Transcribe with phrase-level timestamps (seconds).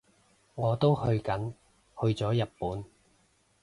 [0.55, 1.51] 我都去緊，
[1.93, 2.83] 去咗日本